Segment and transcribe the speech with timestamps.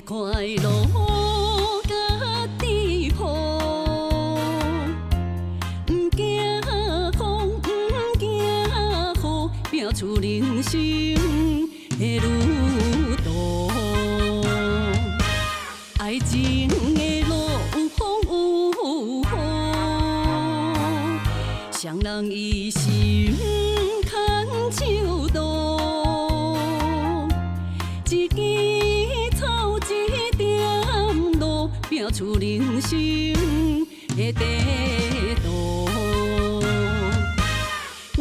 [0.00, 0.86] 快乐
[1.86, 1.92] 家
[2.58, 3.24] 己抱，
[5.88, 6.62] 毋惊
[7.18, 7.60] 风，毋
[8.18, 10.80] 惊雨，拼出人生
[11.98, 13.70] 的旅途。
[15.98, 16.68] 爱情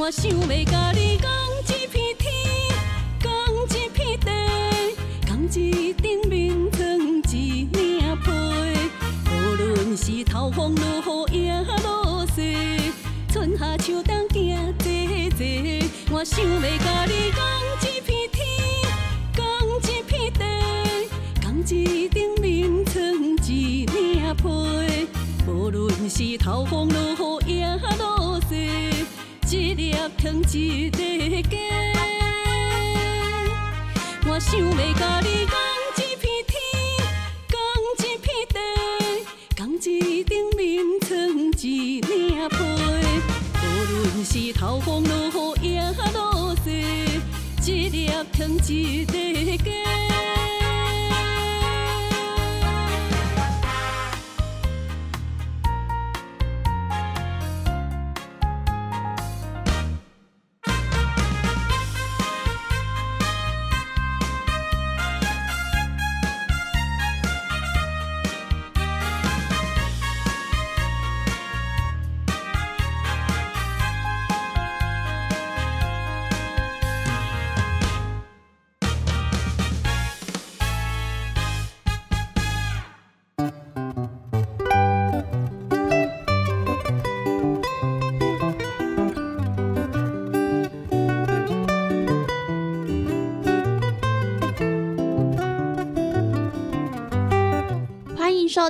[0.01, 1.31] 我想要甲你讲
[1.67, 2.34] 一片天，
[3.19, 3.29] 讲
[3.69, 4.31] 一片地，
[5.28, 6.81] 讲一顶面床
[7.31, 8.31] 一领被。
[9.29, 11.53] 无论是透风落雨也
[11.84, 12.81] 落雪，
[13.31, 14.89] 春夏秋冬行坐
[15.38, 15.45] 坐。
[16.18, 17.61] 我想要甲你讲
[30.31, 31.58] 粒糖一个家。
[34.28, 35.56] 我想要甲你共
[35.97, 36.53] 一片天，
[37.52, 37.56] 共
[38.00, 38.56] 一片地，
[39.58, 40.62] 共一顶面
[41.02, 41.09] 床
[41.62, 42.09] 一领
[42.47, 42.56] 被。
[43.62, 45.81] 无论是透风落雨也
[46.14, 46.69] 落雪，
[47.66, 49.69] 一粒糖一个家。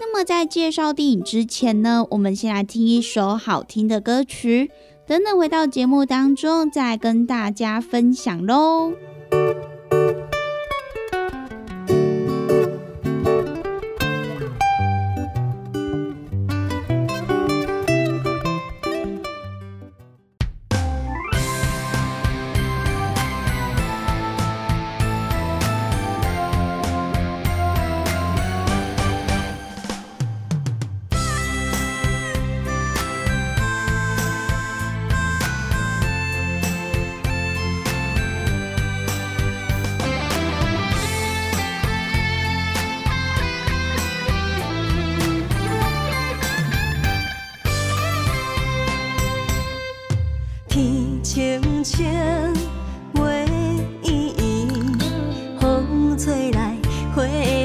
[0.00, 4.70] 那么在介绍电影之前呢，我们先来听一首好听的歌曲，
[5.06, 8.92] 等等回到节目当中再跟大家分享喽。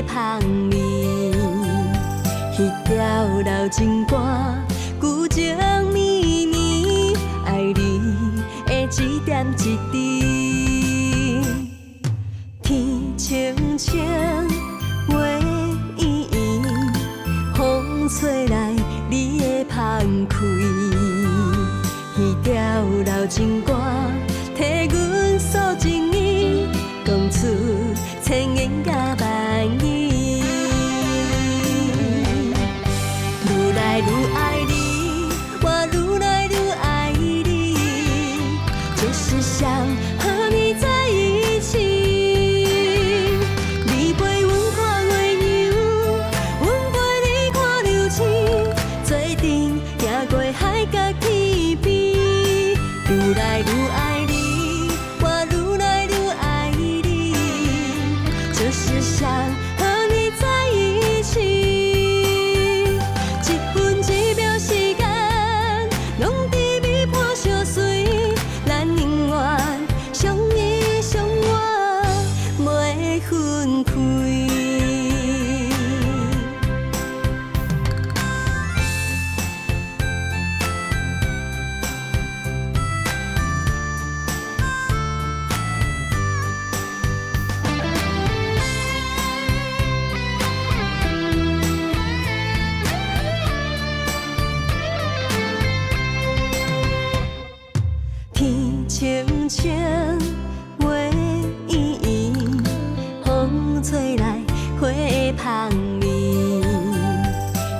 [0.07, 0.39] 香
[0.71, 1.31] 味，
[2.55, 2.95] 彼条
[3.45, 4.17] 老情歌，
[5.01, 5.55] 旧情
[5.91, 7.15] 绵绵，
[7.45, 7.73] 爱你
[8.65, 11.41] 的一点一滴，
[12.61, 14.62] 天青青。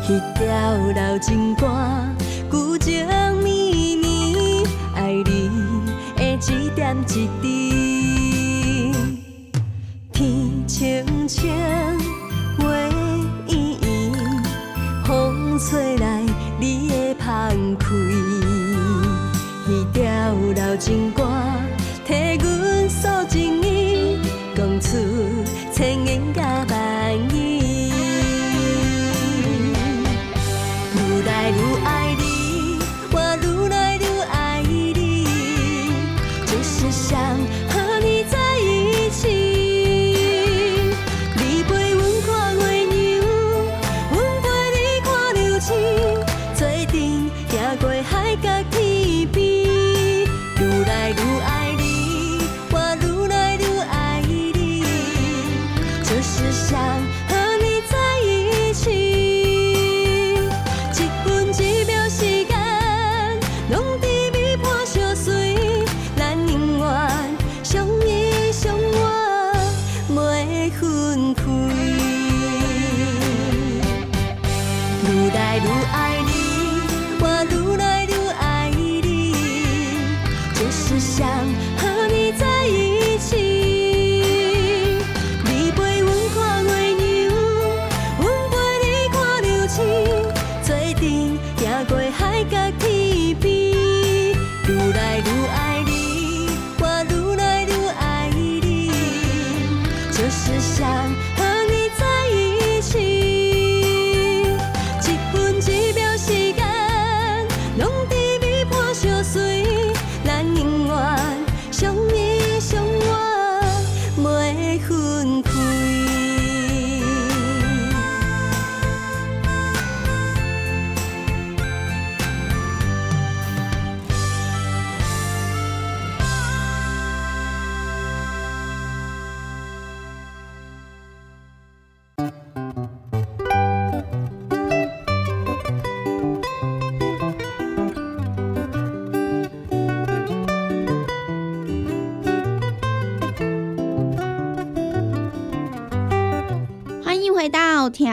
[0.06, 0.46] 彼条
[0.98, 1.66] 老情歌，
[2.52, 3.08] 旧情
[3.42, 4.04] 绵绵，
[4.96, 5.50] 爱你
[6.18, 8.92] 的一点一滴。
[10.12, 11.50] 天青青，
[12.60, 12.66] 月
[13.48, 14.44] 圆圆，
[15.06, 16.22] 风吹来
[16.60, 17.86] 你的香气。
[19.66, 20.04] 彼条
[20.58, 21.13] 老情。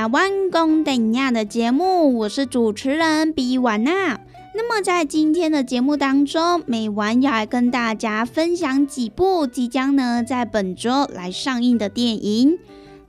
[0.01, 4.19] 台湾公等亚的节目，我是主持人比婉娜。
[4.55, 12.59] 那么在今天的节目当中，美婉要来跟大家分享几部即将呢在本周来上映的电影。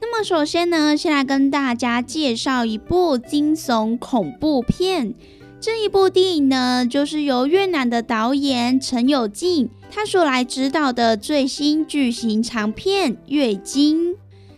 [0.01, 5.13] 那么首先呢，先来跟大家介绍一部惊悚恐怖片。
[5.61, 14.11] 这一部电影呢，就是由越南的导演陈友静他所来指导的最新剧情长片《月经》。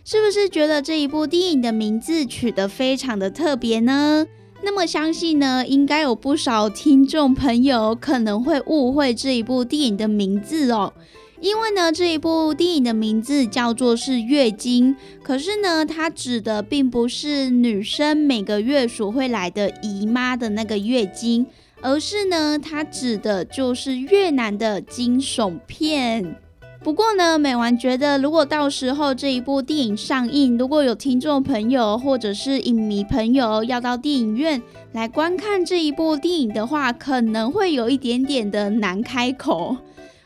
[0.06, 4.26] 是不是觉得这一部电影的名字取得非常的特别呢？
[4.62, 10.92] 那么相信呢，应该有不少听众朋友可能会误会这一部电影的名字哦。
[11.40, 21.46] 因为呢，这一部电影的名字叫做是月经，可是呢，它指的并不是女生每个月所会来的姨妈的那个月经，
[21.80, 26.36] 而是呢，它指的就是越南的惊悚片。
[26.84, 34.60] 不过呢，美完觉得，如果到时候这一部电影上映，如果有听众朋友或者是影迷朋友要到电影院
[34.92, 39.78] 来观看这一部电影的话，可能会有一点点的难开口。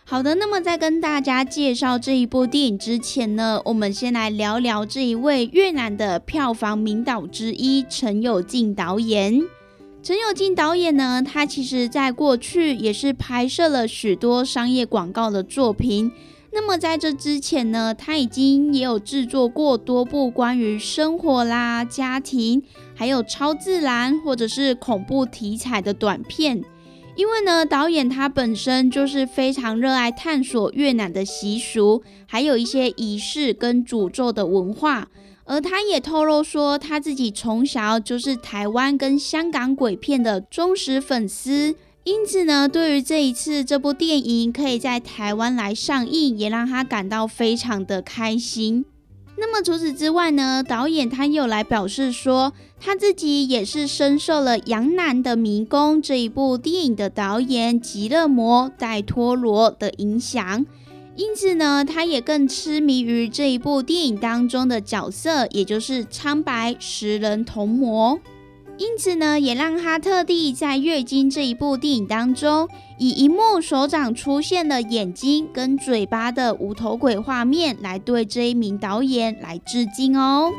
[0.04, 9.40] 好的，那么在跟大家介绍这一部电影之前呢，我们先来聊聊这一位越南的票房名导之一陈友静导演。
[10.02, 16.10] 陈友静导演呢，他其实在过去也是拍摄了许多商业广告的作品。
[16.50, 22.62] 那么在这之前呢，他已经也有制作过多部关于生活啦、家庭，
[22.94, 26.62] 还有超自然或者是恐怖题材的短片。
[27.14, 35.08] 因为呢，导演他本身就是非常热爱探索越南的习俗，还有一些仪式跟诅咒的文化。
[35.44, 41.74] 而他也透露说，他自己从小就是台湾跟香港鬼片的忠实粉丝。
[42.08, 48.86] 因此呢，对于这一次这部电影可以在台湾来上映，也让他感到非常的开心。
[49.36, 60.64] 那么除此之外呢，导演他又来表示说，他自己也是深受了《杨楠的迷宫》这一部电影的导演吉勒摩戴托罗的影响，
[61.14, 68.18] 因此呢，他也更痴迷于这一部电影当中的角色，也就是苍白食人铜魔。
[68.78, 80.52] 因此呢，也让他特地在《月经》这一部电影当中，以一幕手掌出现了眼睛跟嘴巴的无头鬼画面，来对这一名导演来致敬哦。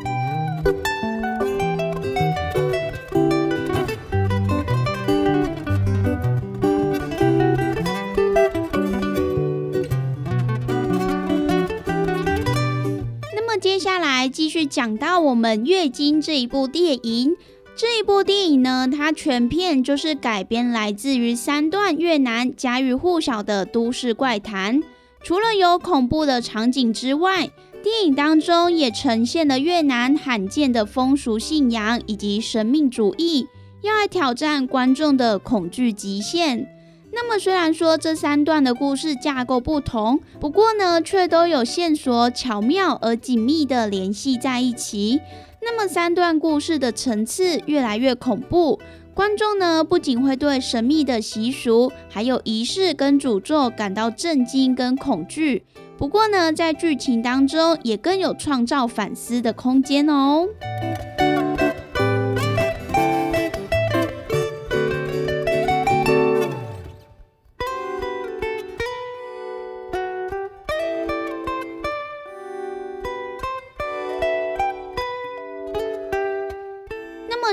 [13.34, 17.38] 那么接下来继续讲到我们《月经》这一部电影。
[17.82, 24.84] 这一部电影呢，它全片就是改编来自于三段越南家喻户晓的都市怪谈。
[25.24, 27.50] 除了有恐怖的场景之外，
[27.82, 33.48] 电影当中也呈现了越南罕见的风俗信仰以及神秘主义，
[33.82, 36.68] 要来挑战观众的恐惧极限。
[37.14, 45.22] 那么，虽然说这三段的故事架构不同，不过呢，却都有线索巧妙而紧密的联系在一起。
[45.62, 48.80] 那么三段故事的层次越来越恐怖，
[49.14, 55.64] 观众呢不仅会对神秘的习俗、还有仪式跟诅咒感到震惊跟恐惧，
[55.98, 60.48] 不过呢，在剧情当中也更有创造反思的空间哦。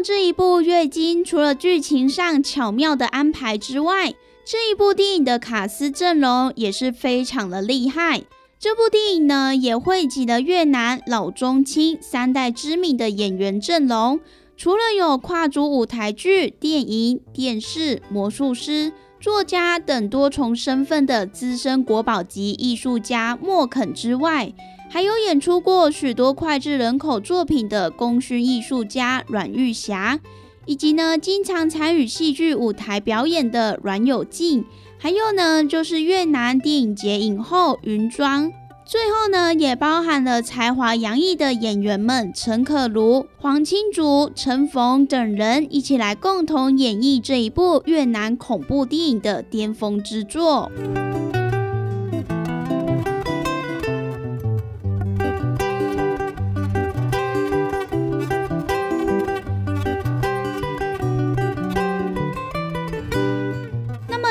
[0.07, 8.23] 这一部《月经》除了剧情上巧妙的安排之外，这一部电影的卡司阵容也是非常的厉害。
[8.57, 14.21] 这部电影呢，也汇集了越南老中青三代知名的演员阵容，
[14.57, 24.55] 除了有跨足舞台剧、电影、电视、魔术师、作家等多重身份的资深国宝级艺术家莫肯之外，
[24.97, 30.19] 还有演出过许多脍炙人口作品的功勋艺术家阮玉霞，
[30.65, 34.65] 以及呢经常参与戏剧舞台表演的阮有静，
[34.97, 38.51] 还有呢就是越南电影节影后云庄，
[38.87, 50.73] 最后呢也包含了才华洋溢的演员们陈可如、黄清竹、陈逢等人一起来共同演绎这一部越南恐怖电影的巅峰之作。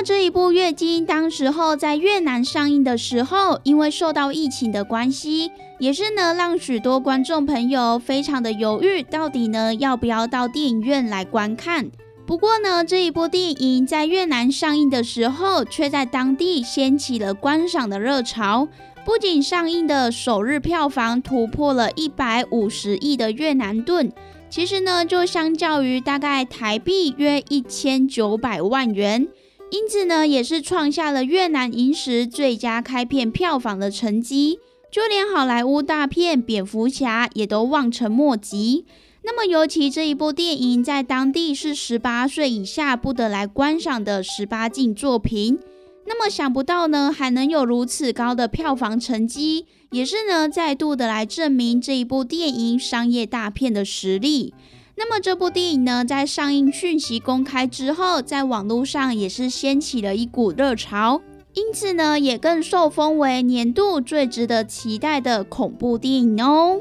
[0.06, 11.90] 这一部《月经》当时候在越南上映的时候，因为受到疫情的关系，也是呢让许多观众朋友非常的犹豫，到底呢要不要到电影院来观看。
[12.28, 18.68] 不过呢，这一部电影在越南上映的时候，却在当地掀起了观赏的热潮。
[19.04, 24.12] 不仅上映的首日票房突破了一百五十亿的越南盾，
[24.52, 29.28] 其实呢，就相较于大概台币约一千九百万元，
[29.72, 34.60] 因此呢，也是创下了越南影史最佳开片票房的成绩。
[34.92, 38.86] 就连好莱坞大片《蝙蝠侠》也都望尘莫及。
[39.24, 45.60] 那么，尤其这一部电影在当地是十八岁以下不得来观赏的十八禁作品。
[46.06, 54.54] 那么，想不到呢，还能有如此高的票房成绩，也是呢，再度的来证明这一部电影商业大片的实力。
[54.98, 61.22] 那么，这部电影呢，在上映讯息公开之后，在网络上也是掀起了一股热潮，
[61.54, 66.80] 因此呢，也更受封为年度最值得期待的恐怖电影哦。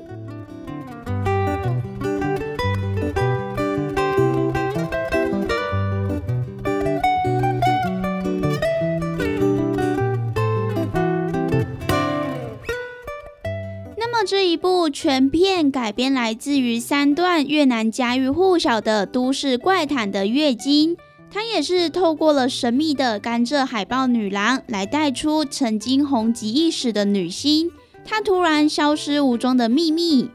[14.15, 20.95] 么这一部全片改编来自于三段越南家喻户晓的都市怪谈的《月经》，
[21.33, 27.73] 它也是透过了神秘的甘蔗海豹女郎来带出曾经红极一时的女星，
[28.05, 30.31] 她突然消失无踪的秘密。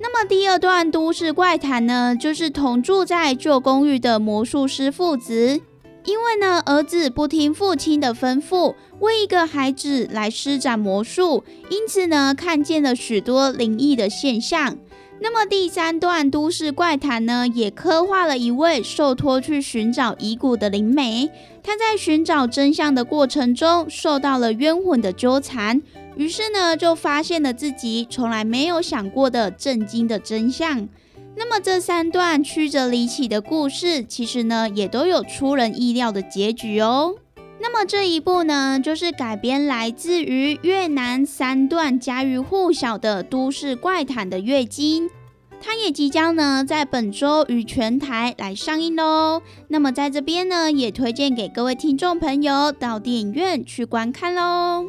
[0.00, 5.60] 那么第二段都市怪谈呢，就是同住在旧公寓的魔术师父子。
[6.04, 14.76] 因为呢，儿子不听父亲的吩咐，为一个孩子来施展魔术，因此呢，看见了许多灵异的现象。
[15.22, 21.30] 那么第三段都市怪谈呢，也刻画了一位受托去寻找遗骨的灵媒，
[21.62, 25.82] 他在寻找真相的过程中，受到了冤魂的纠缠，
[26.16, 30.88] 于是呢，就发现了自己从来没有想过的震惊的真相。
[31.36, 37.14] 那么这三段曲折离奇的故事，其实呢也都有出人意料的结局哦。
[37.62, 45.08] 那么这一部呢，就是改编来自于越南三段家喻户晓的都市怪谈的《月经》，
[45.60, 49.42] 它也即将呢在本周与全台来上映喽。
[49.68, 54.86] 那么在这边呢，也推荐给各位听众朋友到电影院去观看喽。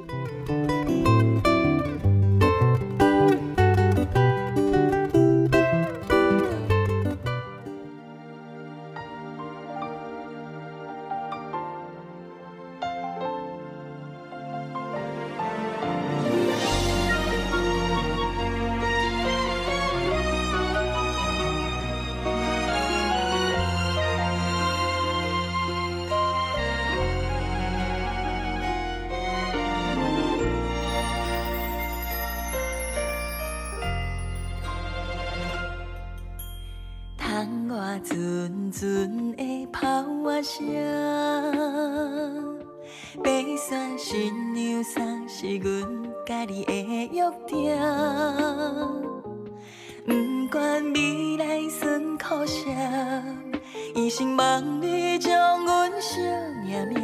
[56.81, 56.97] 生命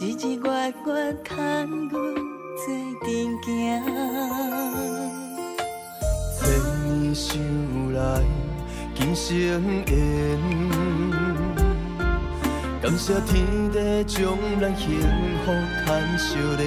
[0.00, 0.48] 日日月
[0.84, 0.90] 月
[1.22, 1.36] 牵
[1.68, 1.90] 阮
[2.56, 2.66] 做
[3.04, 3.06] 阵
[3.40, 3.46] 行，
[6.34, 6.42] 千
[6.84, 7.38] 年修
[7.94, 7.98] 来
[8.96, 9.96] 今生缘，
[12.82, 14.86] 感谢天地将咱幸
[15.44, 15.52] 福
[15.86, 16.66] 牵相连。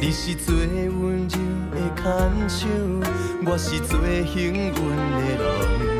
[0.00, 1.38] 你是最温柔
[1.70, 2.02] 的牵
[2.48, 2.66] 手，
[3.46, 4.78] 我是最幸运的
[5.38, 5.99] 人。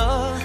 [0.00, 0.39] love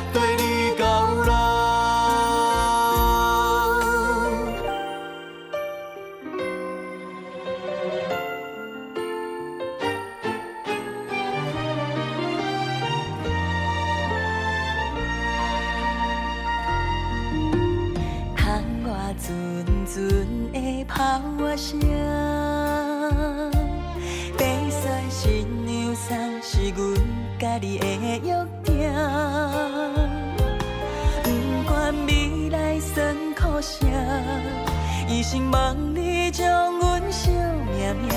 [35.27, 38.13] 心望你将阮惜命命，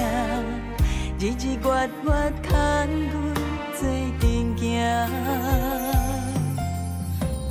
[1.19, 1.67] 日日月
[2.05, 2.11] 月
[2.43, 2.53] 牵
[3.09, 3.17] 阮
[3.73, 3.81] 做
[4.21, 4.23] 阵
[4.59, 4.61] 行。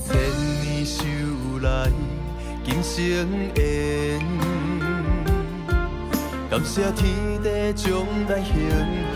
[0.05, 0.13] 千
[0.61, 1.01] 年修
[1.63, 1.67] 来
[2.63, 3.01] 今生
[3.55, 4.21] 缘，
[6.51, 8.53] 感谢天地将咱幸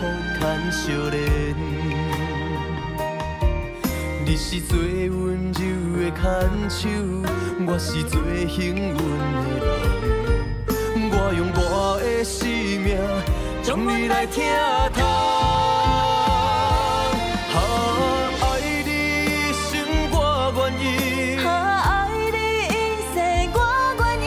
[0.40, 1.54] 牵相连。
[4.26, 5.60] 你是最温柔
[6.00, 6.20] 的牵
[6.68, 6.88] 手，
[7.64, 9.51] 我是最幸运的。
[11.24, 12.48] 我用我的生
[12.82, 12.98] 命，
[13.62, 14.42] 将你来疼
[14.92, 15.00] 痛。
[18.40, 18.44] 爱
[18.84, 18.90] 你
[19.52, 19.70] 心
[20.10, 20.16] 我
[20.56, 20.84] 愿意，
[21.46, 22.74] 爱你一
[23.14, 23.16] 世
[23.54, 23.56] 我
[24.00, 24.02] 愿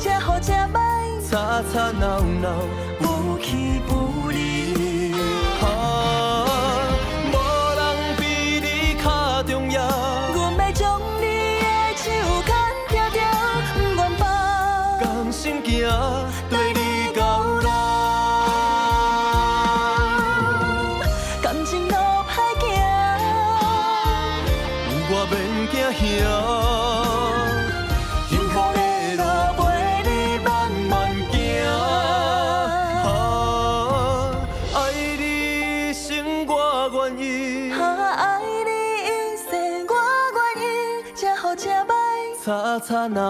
[0.00, 0.76] 这好这歹，
[1.30, 1.30] 吵
[1.72, 2.04] 吵闹
[2.42, 2.44] 闹，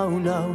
[0.03, 0.53] 吵闹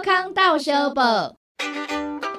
[0.00, 1.34] 康到小报，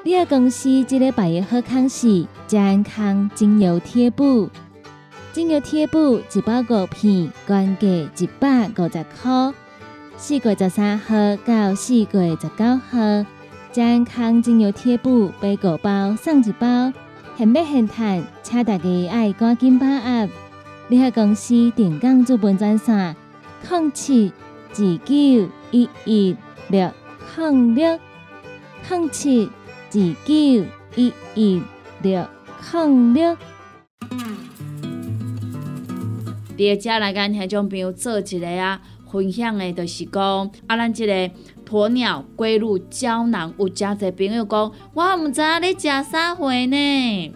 [0.04, 4.50] 你个公司即礼拜的好康是健康精油贴布，
[5.32, 9.54] 精油贴布一包五片，原价一百五十块。
[10.18, 12.08] 四月十三号到四月
[12.40, 13.26] 十九号，
[13.72, 16.92] 健康精油贴布买五包送一包，
[17.38, 20.30] 现买现赚，请大家爱赶紧把握。
[20.88, 23.16] 你个公司定岗资本专线：
[23.70, 24.34] 零七
[24.72, 26.36] 二九一一
[26.70, 26.92] 六
[27.38, 28.00] 零六
[28.90, 29.50] 零七。
[29.96, 30.34] 二九
[30.96, 31.62] 一一
[32.02, 32.28] 六
[32.72, 33.38] 零六。
[36.58, 41.14] 伫遮来跟听众朋友做一个啊分享的，就是讲啊，咱即个
[41.68, 47.36] 鸵鸟龟鹿胶囊，有诚侪朋友讲，我毋知影你食啥货呢？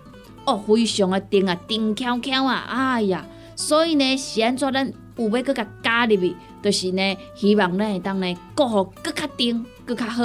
[0.45, 3.25] 哦，非常的硬啊，硬翘翘啊，哎呀！
[3.55, 10.23] 所以呢，是安怎咱有要搁甲加入去，就是呢，希望咱会当呢，过互搁较硬，搁较好，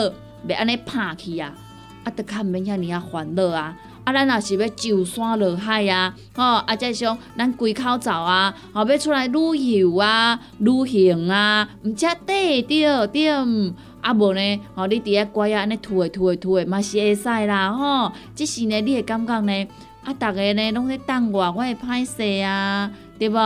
[0.49, 1.53] 袂安尼拍去啊，
[2.05, 3.77] 啊，得较毋免遐尔啊烦恼啊。
[4.05, 13.75] 啊，咱若是要上山落海啊，吼、啊，再像咱归口走啊，吼、要出来旅游啊、旅行啊，毋则对着着？
[14.01, 19.67] 啊无呢，吼、你伫遐乖啊，安尼吐诶吐诶吐诶，嘛是会使啦，吼、只是呢，你会感觉呢？
[20.07, 22.89] 啊，逐个呢拢咧等我，我会歹势啊，
[23.19, 23.37] 对无？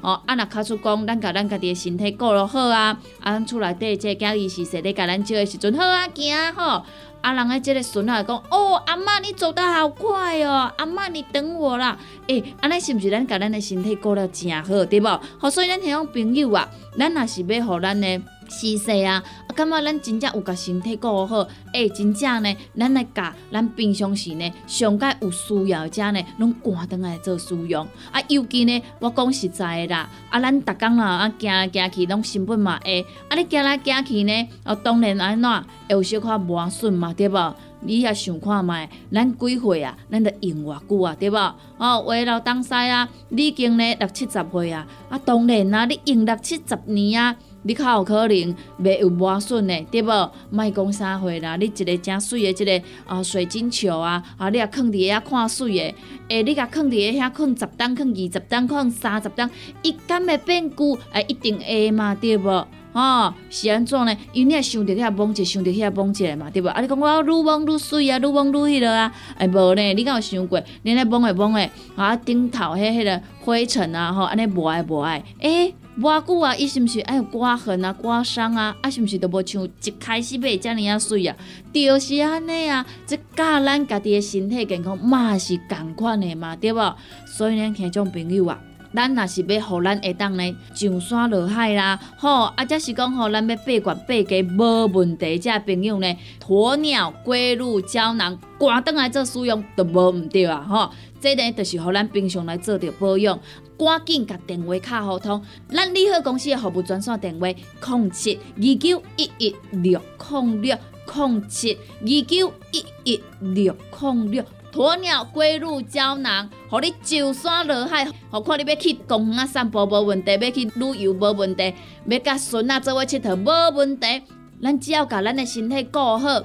[0.00, 6.82] 哦，啊，若卡出讲，咱甲咱家己的身体顾落好啊，啊，咱厝内底即个囝己是说咧，甲咱照的时阵好啊，行吼。
[7.20, 11.98] 啊，人诶，即个孙仔讲，哦，阿嬷你走得好快哦，阿嬷你等我啦。
[12.28, 15.20] 诶、安尼是毋是咱甲咱的身体顾了诚好，对无？
[15.38, 16.66] 好，所以咱迄种朋友啊，
[16.96, 18.22] 咱若是要互咱诶。
[18.48, 27.86] 是说啊，啊，感觉咱真正有甲身体顾好，诶、真正呢，咱来甲咱平常时呢，上界有需要者呢，拢赶倒来做使用。
[28.10, 37.54] 啊，尤其呢，我讲实在的啦，啊，咱逐工啦，啊，行来行去拢成本嘛会，啊，你行来行去呢，哦，当然安怎会有小可磨损嘛，对无？
[37.80, 39.96] 你也想看觅，咱几岁啊？
[40.10, 41.36] 咱得用偌久啊，对无？
[41.76, 47.36] 哦，话老东西啊，你已经呢六七十岁啊，啊，当然啊，你用六七十年啊。
[47.62, 50.30] 你较有可能袂有磨损的，对无？
[50.50, 55.94] 莫讲啥货啦，你一个诚水的，一个啊水晶球啊，啊你啊放伫遐看水的，
[56.28, 59.50] 诶，你甲放伫遐放十担，放二十担，放三十担，
[59.82, 60.96] 伊敢会变旧？
[61.12, 62.66] 诶，一定会嘛，对无？
[62.92, 64.16] 吼，是安怎呢？
[64.32, 66.68] 因为你也想着遐摸者，想着遐摸者嘛，对无？
[66.68, 69.82] 啊，你讲我愈摸愈水啊，愈摸愈迄落啊，哎无呢？
[69.94, 70.62] 你敢有想过？
[70.82, 75.74] 你咧摸诶摸诶，啊顶头迄迄个灰尘啊，吼，安尼无爱无爱，诶。
[76.00, 78.76] 偌久啊，伊是毋是爱有刮痕啊、刮伤啊？
[78.82, 81.36] 啊，是毋是都无像一开始买遮尔啊水啊？
[81.72, 86.96] 就是安尼啊，这教咱家己诶身体健康嘛是共款诶嘛，对无？
[87.26, 88.60] 所以呢，听种朋友啊。
[88.94, 103.38] 咱若是要互咱下当呢上山落海啦，吼，啊，则是讲吼，咱要八罐八家无问题，遮朋友呢，鸵鸟龟鹿胶囊，赶倒来做使用都无毋对啊，吼，这呢就是互咱平常来做着保养，
[103.78, 110.76] 赶紧甲电话卡互通，咱利好公司的服务专线电话：零七二九一一六零六
[111.14, 114.44] 零七二九一一六零六。
[114.70, 121.74] 鸵鸟龟乳胶囊，互你上山落海，何看你要去公园啊散步无问题，要去旅游无问题，
[122.06, 124.22] 要甲孙仔做伙佚佗无问题。
[124.62, 126.42] 咱只要甲咱的身体顾好，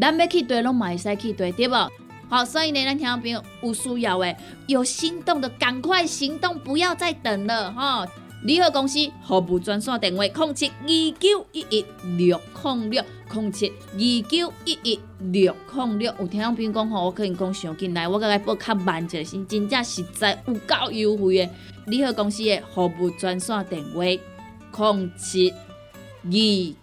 [0.00, 1.90] 咱要去对拢嘛会使去对，对无？
[2.28, 4.36] 好，所以呢，咱听众朋友有需要的，
[4.66, 8.06] 有心动的，赶快行动，不要再等了哈！
[8.42, 11.84] 利好公司服务专线电话：零七二九一一
[12.16, 13.04] 六零六。
[13.32, 21.50] 零七二九一一六零六，有听众朋友讲吼，我可能讲上进来，我甲伊报较慢一些，真正实在有够优惠的。
[21.86, 26.30] 利好公司的服务专线电话：零七二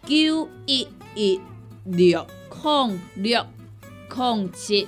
[0.06, 1.40] 九一一
[1.86, 2.28] 六
[2.64, 3.46] 零六
[4.14, 4.88] 零七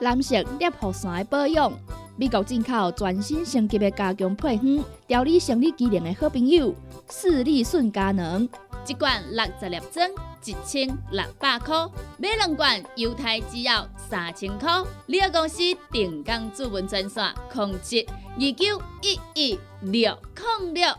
[0.00, 1.72] 男性尿酸的保养，
[2.16, 6.74] 美国进口全新升级的加强配方，调理生理机能的好朋友——
[7.10, 8.48] 视力顺佳能。
[8.86, 10.08] 一罐六十粒装，
[10.44, 14.70] 一千六百块；买两罐，犹太只要三千块。
[15.06, 15.58] 你个公司
[15.90, 20.16] 定岗主文专线：控制二九一一六
[20.60, 20.94] 零六。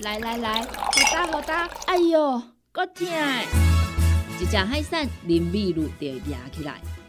[0.00, 0.68] 来来来，好
[1.12, 1.68] 打好打！
[1.86, 2.42] 哎呦，
[2.72, 3.06] 够痛！
[4.40, 6.80] 一只海扇淋米露就压起来，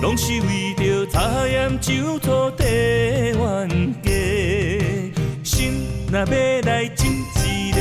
[0.00, 4.10] 拢是为着茶盐酒醋的冤家。
[5.42, 6.26] 心若要
[6.62, 7.78] 来真一个，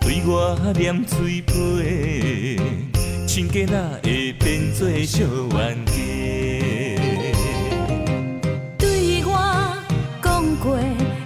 [0.00, 2.60] 对我念嘴皮，
[3.26, 5.24] 亲家哪会变做小
[5.56, 5.92] 冤家？
[8.78, 9.76] 对我
[10.22, 10.78] 讲过，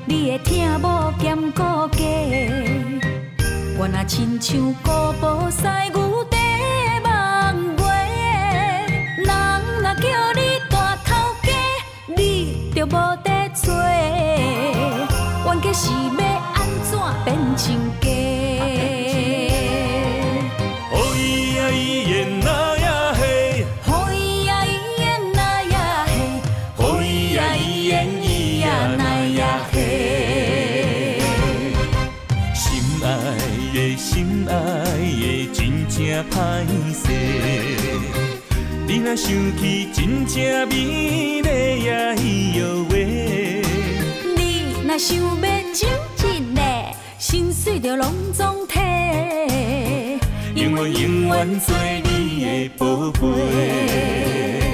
[0.07, 1.63] 你会疼无嫌顾
[1.97, 2.05] 家，
[3.79, 5.63] 我若亲像孤宝西
[5.95, 6.18] 牛。
[12.89, 13.69] 人若叫你大头
[15.61, 16.21] 家，是要
[16.55, 16.91] 安怎
[17.25, 17.65] 变成
[18.01, 18.07] 家？
[20.91, 21.19] 哦咿
[21.57, 21.75] 呀咿
[22.09, 22.49] 耶那
[22.79, 23.21] 呀嘿，
[23.83, 24.69] 好伊呀伊
[25.01, 26.11] 耶那呀嘿，
[26.77, 27.39] 好伊呀
[28.61, 29.03] 呀那
[29.37, 29.41] 呀
[29.73, 29.77] 嘿。
[32.55, 32.65] 心
[33.03, 33.07] 爱
[33.75, 34.53] 的心爱
[34.99, 35.97] 的真正
[36.31, 36.37] 歹，
[39.09, 43.63] 若想起真正美丽呀咿哟喂。
[44.37, 45.35] 你若想要
[45.73, 46.61] 真真的，
[47.19, 48.79] 心碎就拢总体，
[50.55, 54.68] 永远永远做你的宝贝。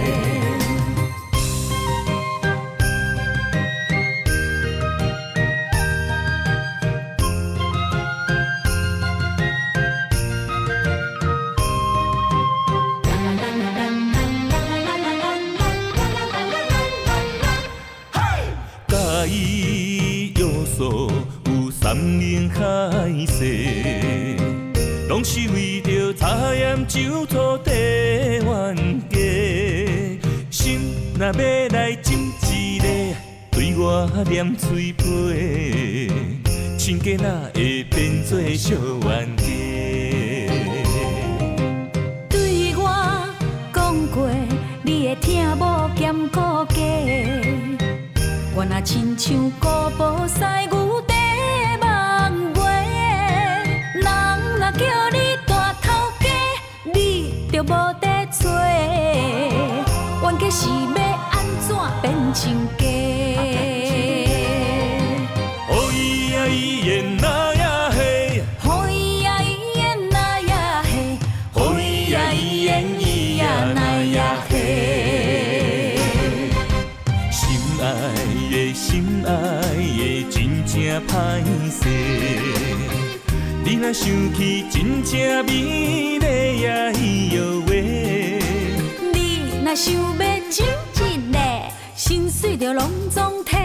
[31.25, 32.87] 若要来亲一个，
[33.51, 36.13] 对我念嘴皮，
[36.77, 38.75] 亲家哪会变做小
[39.09, 39.47] 冤家？
[42.29, 43.27] 对我
[43.73, 44.29] 讲过，
[44.83, 46.41] 你会听无兼顾
[46.75, 46.77] 家。
[48.55, 51.15] 我若亲像古堡西牛地
[51.81, 52.61] 梦月，
[53.95, 54.05] 人
[54.59, 55.89] 若叫你大头
[56.21, 56.29] 家，
[56.93, 57.67] 你就无
[57.99, 58.51] 得找。
[60.23, 60.69] 冤家是
[62.35, 62.43] 变成
[62.77, 62.83] 家？
[65.69, 66.51] 哦咿呀咿
[66.85, 66.89] 耶
[67.21, 70.91] 那呀嘿，哦伊呀伊耶那呀嘿，
[71.55, 74.19] 哦伊呀伊耶伊呀那呀
[74.51, 74.53] 嘿。
[77.31, 77.41] 心
[77.81, 77.85] 爱
[78.51, 79.31] 的心爱
[79.79, 80.35] 的真
[80.67, 80.75] 正
[81.07, 81.13] 歹
[81.71, 81.83] 势，
[83.65, 86.99] 你若想起真正美丽呀咿
[87.37, 88.41] 哟喂。
[89.13, 89.17] 你
[89.65, 90.01] 若想要
[92.45, 93.57] 心碎就拢总体，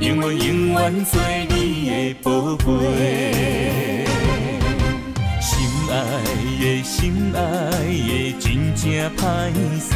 [0.00, 1.20] 永远永远做
[1.50, 1.54] 你
[1.90, 4.06] 的宝贝。
[5.38, 5.52] 心
[5.90, 5.94] 爱
[6.58, 7.40] 的心爱
[7.84, 8.82] 的真正
[9.14, 9.90] 歹势，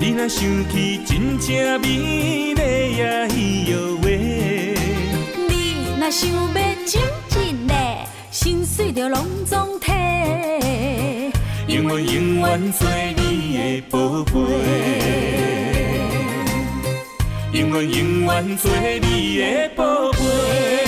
[0.00, 1.86] 你若想起真正美
[2.54, 4.74] 丽呀咿哟喂。
[5.48, 5.52] 你
[6.00, 6.48] 若想要
[6.84, 7.74] 真真的，
[8.32, 9.92] 心碎着拢总体，
[11.68, 13.17] 永远永远做你
[13.90, 14.32] 宝贝，
[17.52, 20.87] 永远永远做你的宝贝。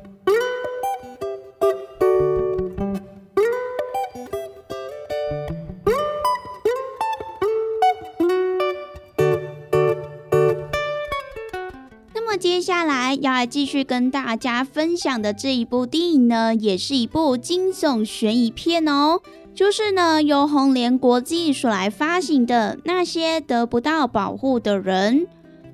[12.61, 19.19] 接下来要来继续跟大家分享的这一部电影呢，也是一部惊悚悬疑片哦。
[19.55, 25.21] 就是呢，由红莲国际所来发行的《那些得不到保护的人》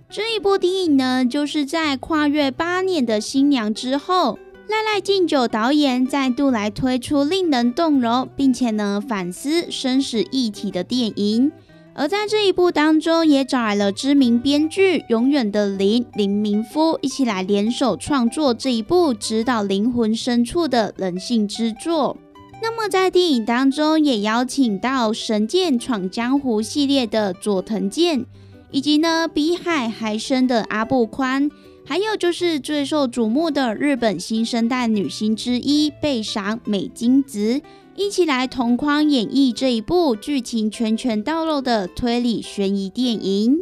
[0.10, 11.52] 这一部电影呢，就是在跨越八年的新娘之后，赖赖敬酒导演再度来推出令人动容，并且呢反思生死议题的电影。
[12.00, 22.16] 而在这一部当中，也找来了知名编剧永远的林林明夫一起来联手创作这一部指导灵魂深处的人性之作。
[22.62, 28.24] 那么在电影当中，也邀请到《神剑闯江湖》系列的佐藤健，
[28.70, 31.50] 以及呢比海还深的阿部宽，
[31.84, 37.60] 还有就是最受瞩目的日本新生代女星之一贝赏美金子。
[37.98, 43.60] 一起来同框演绎这一部剧情全全道路的推理悬疑电影。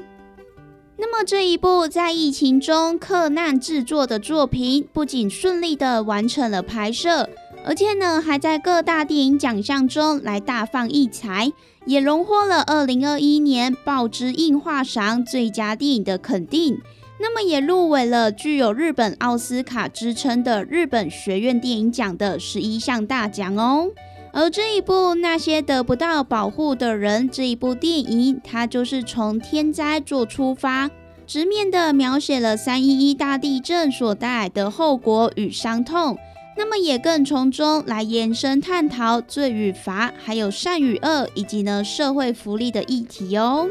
[0.97, 7.29] 那么这一部在疫情中克难制作的作品，不仅顺利的完成了拍摄，
[7.63, 11.53] 而且呢还在各大电影奖项中来大放异彩，
[11.85, 16.77] 也荣获了二零二一年报之映画赏最佳电影的肯定。
[17.21, 23.91] 那么也入围了具有日本奥斯卡之称的日本学院电影奖的十一项大奖哦。
[24.35, 30.91] 而这一部《那些得不到保护的人》这一部电影，它就是从天灾做出发，
[31.25, 36.17] 直面的描写了三一一大地震所带来的后果与伤痛。
[36.57, 43.69] 那么也更从中来延伸探讨罪与罚，还有善与恶，以及呢社会福利的议题哦。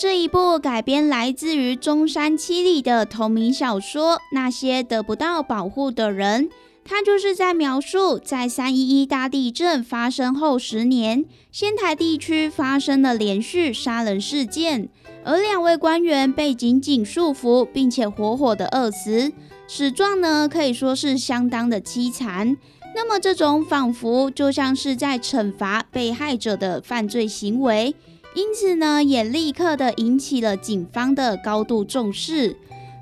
[0.00, 6.48] 这一部改编来自于中山七里的同名小说《那些得不到保护的人》，
[6.82, 14.88] 它就是在描述在三一一大地震发生后十年，仙台地区发生了连续杀人事件，
[15.22, 19.30] 而两位官员被紧紧束缚，并且活活的饿死，
[19.68, 22.56] 死状呢可以说是相当的凄惨。
[22.94, 27.94] 那么这种仿佛就像是在惩罚被害者的犯罪行为。
[28.34, 32.56] 因此呢，也立刻的引起了警方的高度重视。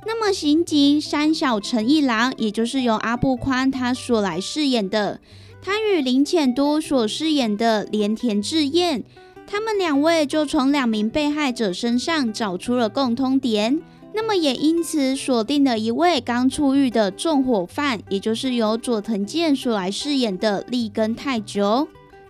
[0.07, 5.21] 那么，刑警山小陈一郎，也就是由阿部宽他所来饰演的，
[5.61, 9.05] 他与林浅都所饰演的连田智彦，
[9.47, 13.83] 他们两位就从两名被害者身上找出了共通点。
[14.15, 21.87] 那么，也因此锁定了一位刚出狱的纵火犯，也就是由佐藤健所来饰演的立根泰久。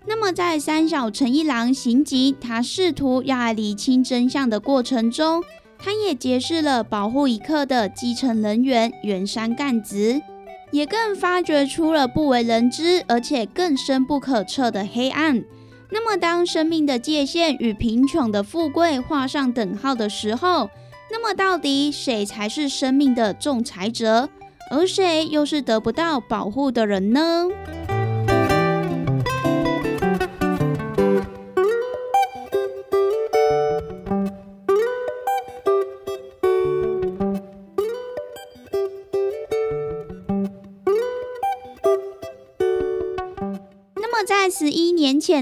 [0.07, 5.45] 那么，在三小陈一郎刑警，他试图要理清真相的过程中，
[5.79, 10.21] 他也结识了保护一刻的基层人员原山干子，
[10.71, 15.45] 也更发掘出了不为人知而且更深不可测的黑暗。
[15.91, 20.71] 那么，当生命的界限与贫穷的富贵画上等号的时候，
[21.11, 24.29] 那么到底谁才是生命的仲裁者，
[24.71, 27.47] 而谁又是得不到保护的人呢？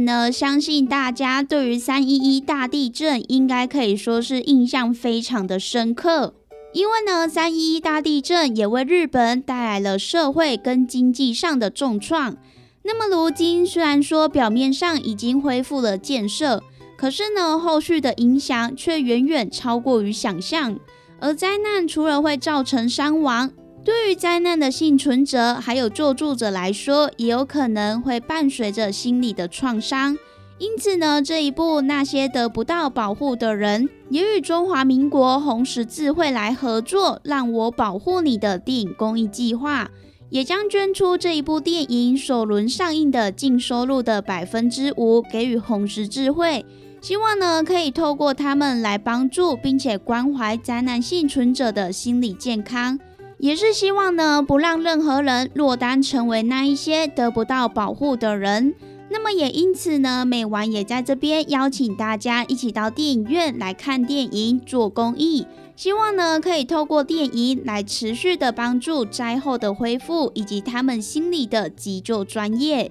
[0.01, 6.35] 呢，相信大家对于三一一大地震应该可以说是印象非常的深刻，
[6.73, 12.37] 因为呢，三一一大地震也为日本带来了社会跟经济上的重创。
[12.83, 16.63] 那么如今虽然说表面上已经恢复了建设，
[16.97, 20.79] 可是呢，后续的影响却远远超过于想象。
[21.19, 23.51] 而灾难除了会造成伤亡，
[23.87, 30.18] 对于灾难的幸存者还有救助者来说，也有可能会伴随着心理的创伤。
[30.59, 39.89] 因此呢，这一部那些得不到保护的人，也与中华民国红十字会来合作，让我保护你的电影公益计划，
[40.30, 46.66] 也将捐出这一部电影首轮上映的净收入的百分之五给予红十字会，
[47.01, 52.99] 希望呢可以透过他们来帮助并且关怀灾难幸存者的心理健康。
[53.39, 58.74] 也是希望呢，不让任何人落单成为那一些得不到保护的人，
[59.11, 72.91] 那么也因此呢，美完也在这边邀请大家一起到电影院来看电影，做公益，希望呢可以透过电影来持续的帮助灾后的恢复，以及他们心理的急救专业。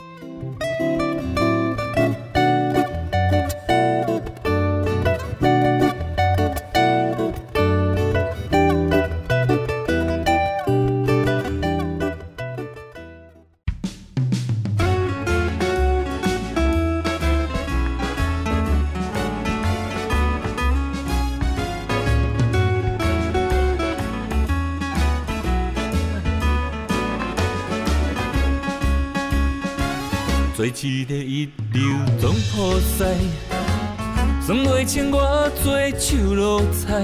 [36.07, 37.03] 手路菜，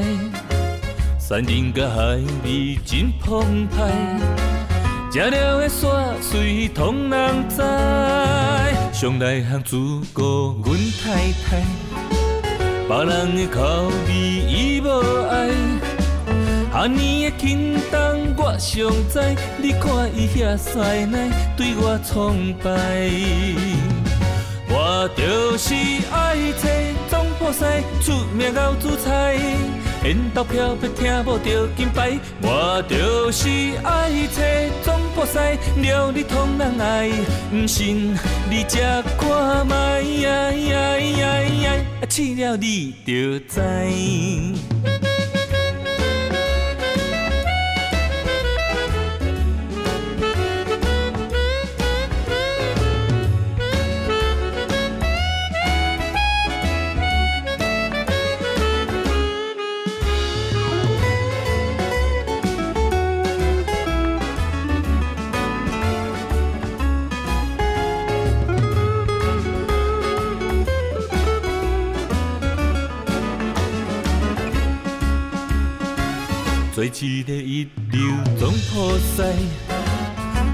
[1.18, 4.20] 山珍甲海味真澎湃，
[5.12, 7.64] 食了的煞水通人知，
[8.94, 9.76] 上内行自
[10.14, 11.64] 顾阮太太，
[12.88, 14.88] 别人的口味伊无
[15.32, 15.50] 爱。
[16.72, 19.20] 哈年的轻重我上知，
[19.58, 21.28] 你看伊遐帅奶
[21.58, 23.10] 对我崇拜。
[24.74, 25.74] 我就是
[26.14, 27.01] 爱找总
[27.42, 27.66] 破西
[28.04, 29.36] 出名熬煮菜，
[30.06, 32.20] 因投票要听无着金牌。
[32.44, 33.50] 我就是
[33.84, 34.44] 爱找
[34.84, 35.40] 总破西
[35.82, 37.10] 料理通人爱，
[37.50, 38.14] 不信
[38.48, 38.78] 你吃
[39.18, 40.04] 看卖，
[42.08, 43.60] 试了你就知。
[77.04, 78.00] 一个一流
[78.40, 79.24] 总破西，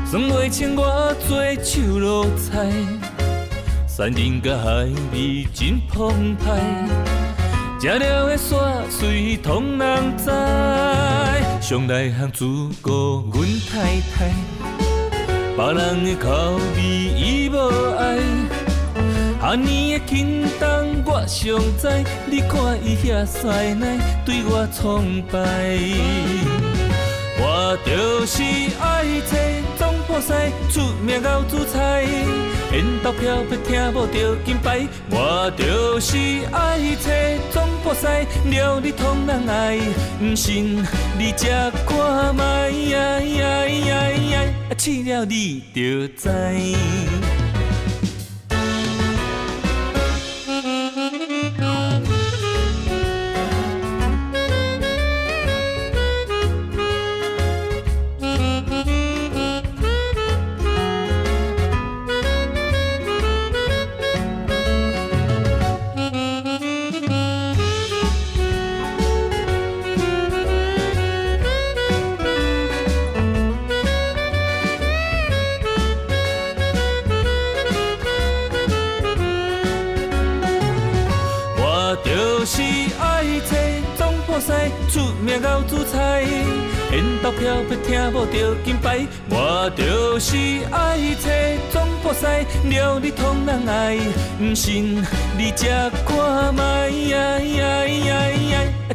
[0.10, 2.72] 算袂清我做手路菜，
[3.86, 6.88] 山林甲海味真澎湃，
[7.82, 10.26] 食了的煞水通人知，
[11.60, 12.46] 上内行自
[12.82, 14.34] 顾阮太太，
[15.58, 17.58] 别人的口味伊无
[17.98, 18.47] 爱。
[19.48, 20.68] 哈年的轻重
[21.06, 21.88] 我上知，
[22.30, 25.40] 你看伊遐帅奶对我崇拜。
[27.40, 28.44] 我就是
[28.78, 29.38] 爱找
[29.78, 30.34] 总破西
[30.70, 32.04] 出名熬煮菜，
[32.74, 34.86] 缘投票要听无着金牌。
[35.12, 36.18] 我就是
[36.52, 37.10] 爱找
[37.54, 38.06] 总破西
[38.50, 39.80] 料理通人爱，
[40.22, 40.84] 毋信
[41.18, 41.48] 你食
[41.88, 42.70] 看卖，
[44.78, 46.30] 试了你就知。
[88.68, 89.08] 金牌。
[89.30, 90.36] 我就是
[90.74, 91.30] 爱找
[91.72, 92.26] 总破西
[92.70, 93.98] 料你通人爱，
[94.38, 95.02] 不信
[95.38, 95.68] 你食
[96.06, 96.92] 看卖，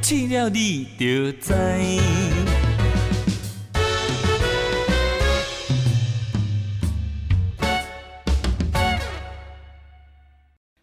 [0.02, 1.54] 试了你就知。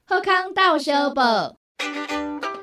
[0.08, 1.56] 好康到小报，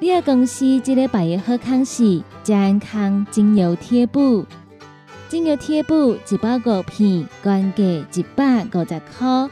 [0.01, 4.45] 你的公司即礼拜的好康是健康精油贴布，
[5.37, 9.51] 精油贴布一包五片，原价一百五十块。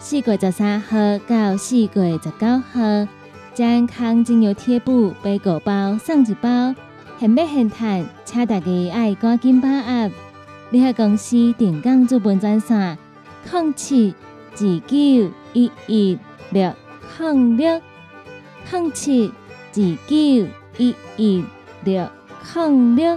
[0.00, 0.96] 四月十三号
[1.28, 3.06] 到四月十九号，
[3.54, 6.74] 健康精油贴布买五包送一包，
[7.20, 10.10] 现买现赚，请大家爱赶紧把握。
[10.70, 12.98] 你的公司定岗资本专线：
[13.48, 14.12] 零七
[14.54, 16.18] 二九一一
[16.50, 16.74] 六
[17.20, 17.80] 零六
[18.72, 19.28] 零七。
[19.28, 20.16] 二九
[20.78, 21.44] 一一
[21.84, 22.08] 六
[22.56, 23.16] 零六。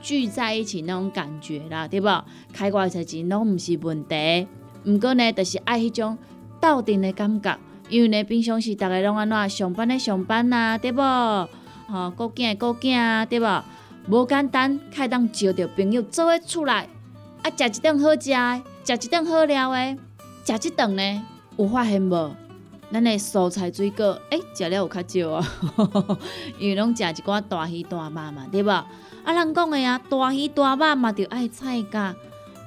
[0.00, 2.08] 聚在一起那种感觉啦，对不？
[2.52, 4.46] 开偌侪钱拢毋是问题，
[4.84, 6.16] 毋过呢，就是爱迄种。
[6.60, 11.00] 斗阵的感觉，因为呢，平常时逐个拢安怎上班的上班啊，对不？
[11.00, 13.46] 吼，顾囝的顾囝啊，对不？
[14.08, 16.86] 无简单，开当招着朋友做伙出来，
[17.42, 19.96] 啊，食一顿好食的，食一顿好料的，
[20.44, 21.22] 食一顿呢，
[21.56, 22.36] 有发现无？
[22.92, 25.46] 咱的蔬菜水果，诶，食了有较少啊，
[26.58, 28.70] 因为拢食一寡大鱼大肉嘛，对无？
[28.70, 28.86] 啊，
[29.32, 32.14] 人讲的啊，大鱼大肉嘛，着爱菜价。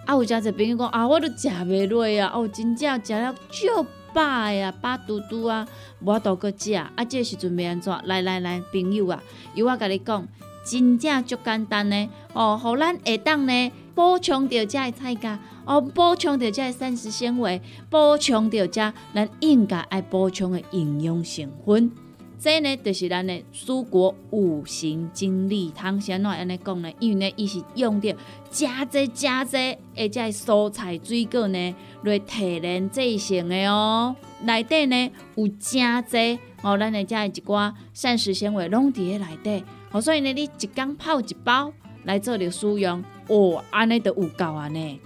[0.06, 4.22] 啊，有诚侪朋友讲啊，我都食袂落啊，哦，真正食了足饱
[4.52, 5.68] 呀，饱嘟嘟啊，
[6.00, 6.74] 无法度搁食。
[6.74, 7.94] 啊，这时阵要安怎？
[8.06, 9.22] 来来来，朋友啊，
[9.56, 10.28] 由我甲你讲，
[10.66, 12.10] 真正足简单呢。
[12.34, 21.92] 哦，互咱下当呢补充着遮的菜价，哦，补充着遮膳食纤维，补充着遮咱应该爱补充的营养成分。
[22.38, 26.92] 这呢，就是咱的蔬果五行精力汤，先怎安尼讲呢？
[27.00, 28.14] 因为呢，伊是用着
[28.52, 29.58] 加济加济，
[29.96, 34.14] 而且蔬菜水果呢来提炼制成的哦。
[34.42, 39.64] 内底呢有真济哦，咱的遮一寡膳食纤维拢伫咧内底。
[39.94, 41.72] 哦，所以呢，你一缸泡一包
[42.04, 45.00] 来做着使用，哦，安尼都有够啊呢。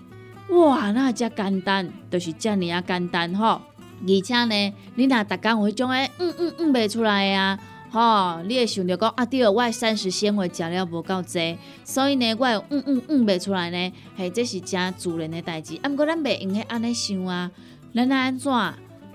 [0.49, 3.61] 哇，那遮简单，就是遮尔啊简单吼。
[4.01, 15.77] 而且呢，你若逐工有迄种诶，嗯嗯嗯袂出来啊，吼，你会想着讲啊，对，我膳食纤维食了无够济，所以呢，我会嗯嗯嗯袂出来呢，嘿，这是真自然的代志。
[15.81, 17.51] 啊，毋过咱袂用去安尼想啊，
[17.93, 18.53] 咱安怎，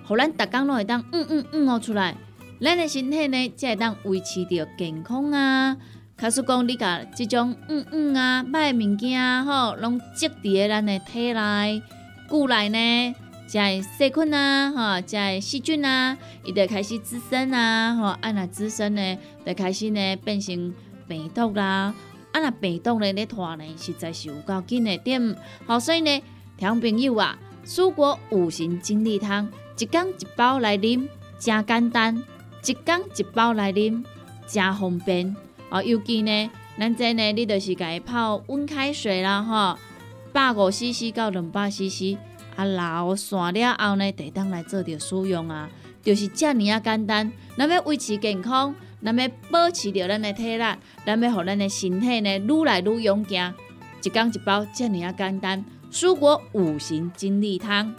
[0.05, 2.16] 互咱逐工拢会当嗯嗯嗯哦出来，
[2.61, 5.76] 咱的身体呢才会当维持着健康啊。
[6.22, 11.82] 假使讲你甲即种嗯嗯啊歹物件，吼，拢积伫咱的体内、
[12.28, 13.14] 骨内呢。
[13.48, 20.72] 在细菌啊，哈，在细菌啊，伊就开始滋生啊，吼，啊那滋生呢，就开始呢变成
[21.08, 21.92] 病毒啦，
[22.30, 26.22] 啊若病毒呢咧拖呢，实在是有够紧的点，好，所以呢，
[26.56, 31.08] 听朋友啊，蔬果五行精力汤，一缸一包来啉，
[31.40, 32.22] 真简单，
[32.64, 34.04] 一缸一包来啉，
[34.46, 35.36] 真方便，
[35.72, 39.78] 哦，尤其呢，咱这呢，你就是家泡温开水啦，吼，
[40.30, 42.18] 百五 CC 到两百 CC。
[42.54, 45.70] 啊，老散了后呢，得当来做着使用啊，
[46.02, 47.32] 就是遮尔啊简单。
[47.56, 50.64] 咱要维持健康，咱要保持着咱的体力，
[51.06, 53.54] 咱要互咱的身体呢愈来愈勇健。
[54.04, 55.64] 一缸一包，遮尔啊简单。
[55.90, 57.94] 蔬果五行精力汤，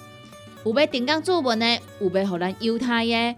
[0.63, 3.35] 有要订购做文的，有要互咱犹太的，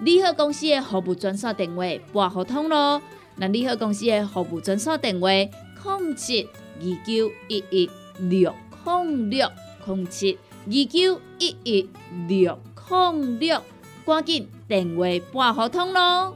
[0.00, 3.02] 利好公司的服务专线电话拨互通咯。
[3.36, 6.48] 那利好公司的服务专线电话：零七
[6.80, 8.54] 二九一一六
[8.84, 9.50] 零六
[9.86, 10.38] 零七。
[10.66, 11.90] 二九一一
[12.26, 12.58] 六
[12.88, 13.62] 零六，
[14.06, 16.34] 赶紧电话拨合通咯。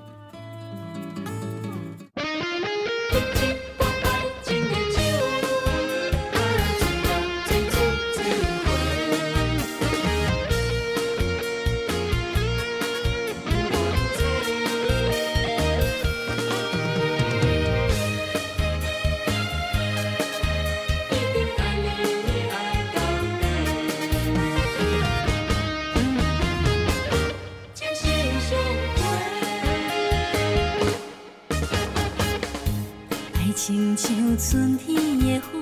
[34.39, 35.59] 春天的花，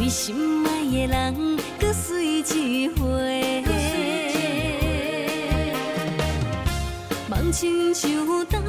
[0.00, 3.62] 为心爱的人，搁水一回。
[7.28, 8.10] 梦亲像
[8.46, 8.60] 灯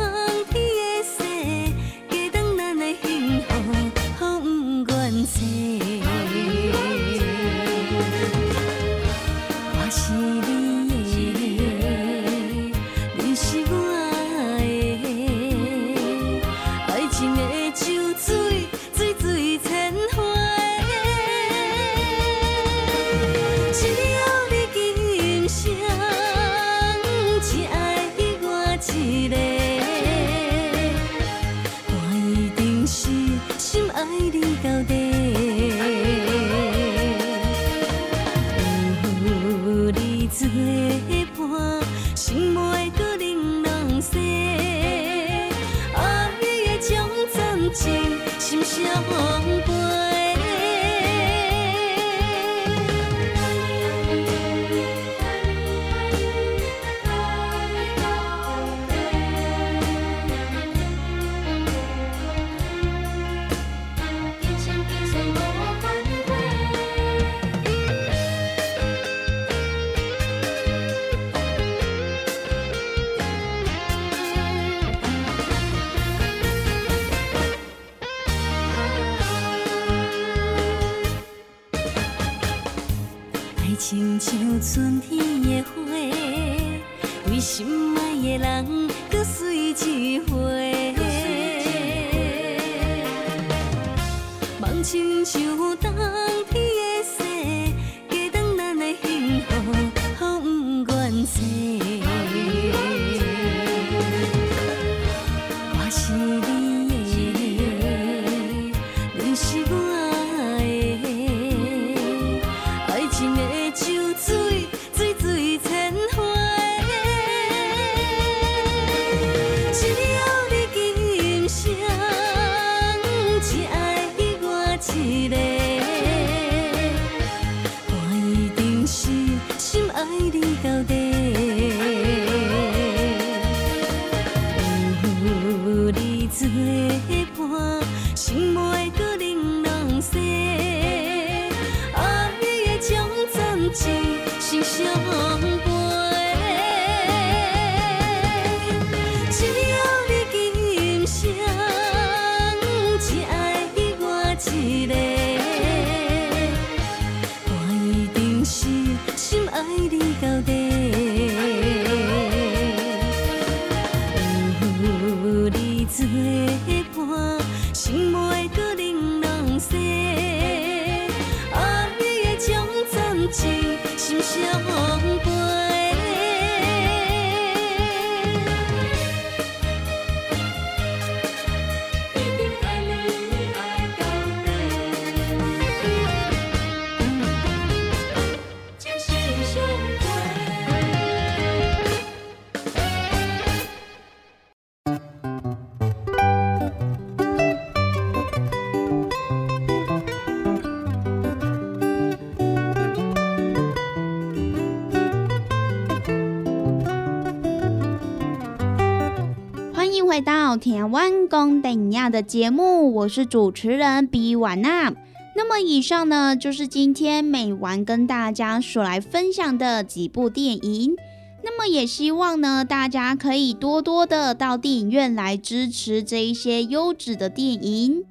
[210.92, 214.94] 湾公等亚的节目，我是主持人比婉娜。
[215.36, 220.96] 那么以上呢，就是今天美完跟大家所来分享的几部电影。
[221.44, 228.04] 那么也希望呢，大家可以多多的到电影院来支持这一些优质的电影。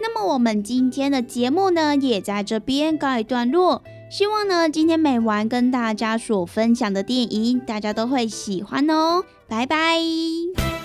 [0.00, 3.82] 那么我们今天的节目呢，也在这边告一段落。
[4.08, 9.24] 希望呢，今天美完跟大家所分享的电影，大家都会喜欢哦。
[9.48, 10.77] 拜拜。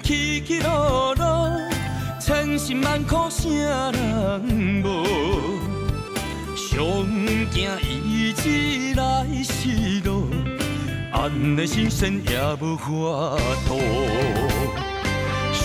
[0.00, 1.50] 起起落落，
[2.20, 5.04] 千辛万苦啥人无？
[6.56, 6.84] 上
[7.50, 7.70] 惊
[8.04, 10.28] 意志来失落，
[11.12, 12.86] 安的心酸也无法
[13.66, 13.78] 度。
[15.52, 15.64] 心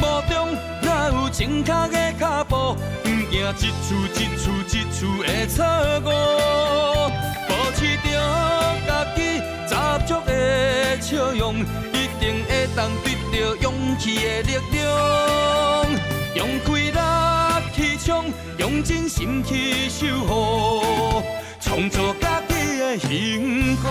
[0.00, 2.76] 目中哪有正确的脚步？
[3.02, 3.50] 不惊一
[3.82, 5.64] 次一次一次的错
[6.00, 6.08] 误，
[7.48, 8.06] 保持着
[8.86, 9.18] 家己
[9.68, 9.70] 十
[10.06, 10.30] 足的
[11.00, 11.64] 笑容，
[12.22, 14.80] 定会当得到勇气的力量。
[16.36, 16.98] 用气力
[17.74, 21.20] 去冲，用真心去守护，
[21.60, 23.88] 创造家己的幸福。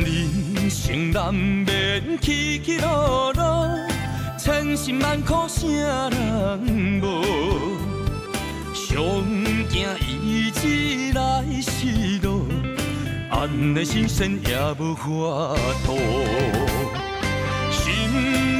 [0.00, 3.68] 人生难免起起落落，
[4.38, 7.22] 千辛万苦谁人无？
[8.74, 9.02] 上
[9.68, 12.46] 惊意志来失落，
[13.30, 15.04] 安的心酸也无法
[15.84, 15.98] 度。
[17.70, 18.08] 心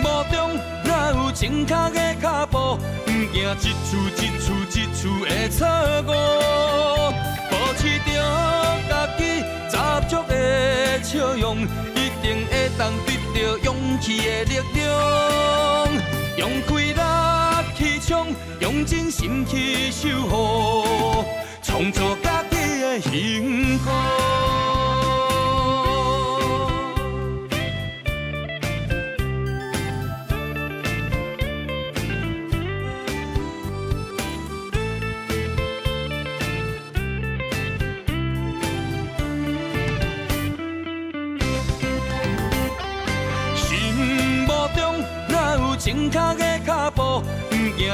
[0.03, 2.79] 目中若有正确的脚步？
[3.07, 5.67] 不惊一次一次一次的错
[6.03, 6.11] 误，
[7.51, 8.11] 保持着
[8.87, 9.21] 家己
[10.09, 11.63] 足的笑容，
[11.95, 14.83] 一定会当得到勇气的力量。
[16.37, 17.01] 用气力
[17.77, 21.25] 去冲，用真心去守护，
[21.63, 23.91] 创造家己的幸福。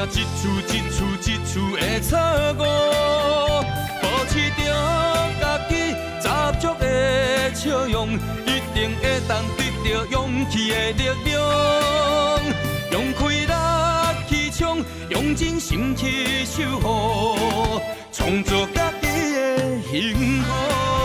[0.05, 0.97] 一次一次
[1.31, 2.17] 一次的错
[2.57, 2.61] 误。
[4.01, 4.59] 保持着
[5.39, 5.71] 家己
[6.21, 6.25] 十
[6.59, 6.83] 足的
[7.53, 7.97] 笑容，
[8.45, 10.15] 一定会当得到勇
[10.49, 11.31] 气的力量。
[12.91, 13.53] 用开力
[14.29, 17.81] 去冲，用真心去守护，
[18.11, 20.98] 创造家己的幸福。